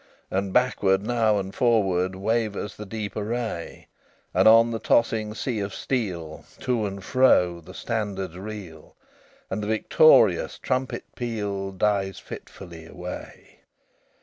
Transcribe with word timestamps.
And 0.31 0.51
backward 0.51 1.03
now 1.03 1.37
and 1.37 1.53
forward 1.53 2.15
Wavers 2.15 2.75
the 2.75 2.87
deep 2.87 3.15
array; 3.15 3.85
And 4.33 4.47
on 4.47 4.71
the 4.71 4.79
tossing 4.79 5.35
sea 5.35 5.59
of 5.59 5.75
steel 5.75 6.43
To 6.61 6.87
and 6.87 7.03
frow 7.03 7.59
the 7.61 7.75
standards 7.75 8.35
reel; 8.35 8.95
And 9.51 9.61
the 9.61 9.67
victorious 9.67 10.57
trumpet 10.57 11.03
peal 11.15 11.69
Dies 11.71 12.17
fitfully 12.17 12.87
away. 12.87 13.59